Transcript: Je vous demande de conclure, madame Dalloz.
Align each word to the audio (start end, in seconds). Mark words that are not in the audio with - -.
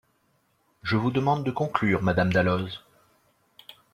Je 0.81 0.95
vous 0.97 1.11
demande 1.11 1.43
de 1.43 1.51
conclure, 1.51 2.01
madame 2.01 2.33
Dalloz. 2.33 2.79